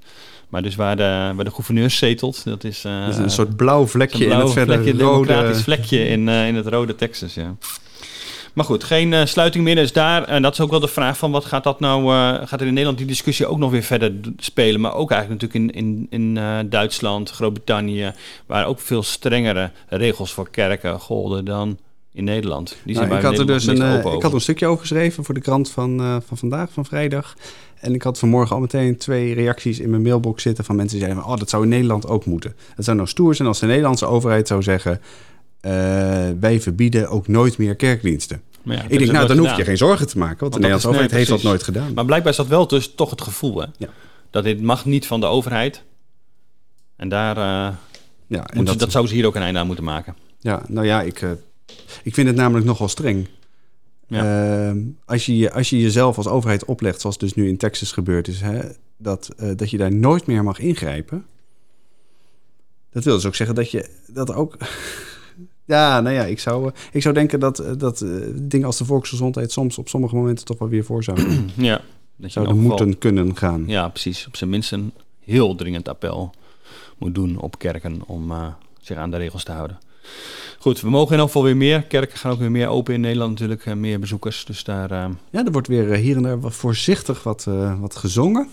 [0.49, 2.85] Maar dus waar de, waar de gouverneur zetelt, dat is...
[2.85, 5.27] eh, Dat is een soort blauw vlekje een in het verder vlekje, rode...
[5.27, 7.55] democratisch vlekje in, eh, in het rode Texas, ja.
[8.55, 9.75] Maar goed, geen eh, sluiting meer.
[9.75, 12.47] Dus daar, en dat is ook wel de vraag van wat gaat dat nou, eh,
[12.47, 14.81] gaat er in Nederland die discussie ook nog weer verder spelen.
[14.81, 18.13] Maar ook eigenlijk natuurlijk in, in, in eh, Duitsland, Groot-Brittannië,
[18.45, 21.77] waar ook veel strengere regels voor kerken golden dan
[22.13, 22.77] in Nederland.
[22.83, 25.41] Die Nou, ik, had er dus een, ik had een stukje over geschreven voor de
[25.41, 27.35] krant van, van vandaag, van vrijdag.
[27.79, 31.05] En ik had vanmorgen al meteen twee reacties in mijn mailbox zitten van mensen die
[31.05, 32.55] zeiden: van, Oh, dat zou in Nederland ook moeten.
[32.75, 35.01] Dat zou nou stoer zijn als de Nederlandse overheid zou zeggen:
[36.39, 38.41] Wij verbieden ook nooit meer kerkdiensten.
[38.63, 40.59] Ja, ik denk, nou, ze dan hoef je geen zorgen te maken, want, Want de
[40.59, 41.93] Nederlandse overheid nee, heeft dat nooit gedaan.
[41.93, 43.67] Maar blijkbaar is dat wel dus toch het gevoel, hè?
[43.77, 43.89] Ja.
[44.29, 45.83] Dat dit mag niet van de overheid.
[46.95, 47.75] En daar, eh,
[48.27, 50.15] ja, en dat, dat zouden ze hier ook een einde aan moeten maken.
[50.39, 51.31] ja, nou ja, ik, eh,
[52.03, 53.27] ik vind het namelijk nogal streng.
[54.09, 58.27] Ehm, als, je, als je jezelf als overheid oplegt, zoals dus nu in Texas gebeurd
[58.27, 58.59] is, hè,
[58.97, 61.25] dat, eh, dat je daar nooit meer mag ingrijpen.
[62.91, 64.57] Dat wil dus ook zeggen dat je dat ook.
[65.65, 68.77] ja, nou ja, ik zou, eh, ik zou denken dat, eh, dat eh, dingen als
[68.77, 71.83] de volksgezondheid soms op sommige momenten toch wel weer voor zouden, Ja, dat
[72.15, 73.63] je zouden geval- moeten kunnen gaan.
[73.67, 74.27] Ja, precies.
[74.27, 74.91] Op zijn minst een
[75.23, 76.33] heel dringend appel
[76.97, 78.31] moet doen op kerken om
[78.81, 79.77] zich aan de regels te houden.
[80.59, 81.81] Goed, we mogen in elk geval weer meer.
[81.83, 83.75] Kerken gaan ook weer meer open in Nederland natuurlijk.
[83.75, 84.45] meer bezoekers.
[84.45, 84.89] Dus daar,
[85.29, 87.43] Ja, er wordt weer hier en daar wat voorzichtig wat,
[87.79, 88.47] wat gezongen,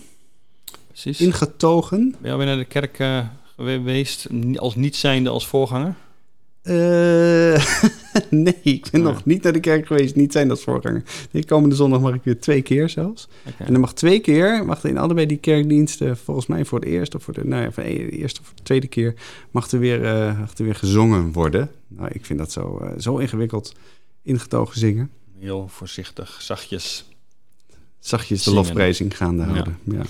[0.89, 1.21] precies.
[1.21, 2.11] ingetogen.
[2.11, 3.03] Ben je alweer naar de kerk
[3.57, 5.95] geweest als niet zijnde als voorganger?
[6.63, 6.75] Eh,
[8.31, 9.13] nee, ik ben Nee.
[9.13, 11.03] nog niet naar de kerk geweest, niet zijn als voorganger.
[11.31, 13.29] Nee, komende zondag mag ik weer twee keer zelfs.
[13.59, 17.17] En dan mag twee keer, mag in allebei die kerkdiensten, volgens mij voor de eerste
[17.17, 19.15] of voor de, nou ja, voor de eerste of de tweede keer,
[19.51, 21.71] mag er weer, eh, mag er weer gezongen worden.
[21.89, 23.75] Nou, ik vind dat zo, eh, zo ingewikkeld
[24.23, 25.11] ingetogen zingen.
[25.39, 27.05] Heel voorzichtig, zachtjes.
[27.99, 29.79] Zachtjes de lofprijzing gaande houden.
[29.85, 30.03] Ja.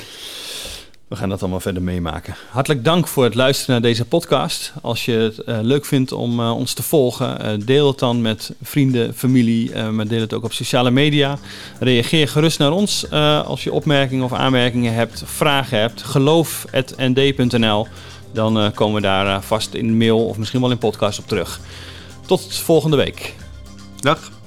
[1.12, 2.34] We gaan dat allemaal verder meemaken.
[2.50, 4.72] Hartelijk dank voor het luisteren naar deze podcast.
[4.82, 8.22] Als je het eh, leuk vindt om eh, ons te volgen, eh, deel het dan
[8.22, 11.38] met vrienden, familie, maar deel het ook op sociale media.
[11.80, 13.10] Reageer gerust naar ons
[13.44, 16.02] als je opmerkingen of aanmerkingen hebt, vragen hebt.
[16.02, 17.86] Geloof.nd.nl.
[18.32, 21.60] Dan komen we daar vast in mail of misschien wel in podcast op terug.
[22.26, 23.34] Tot volgende week.
[24.00, 24.41] Dag.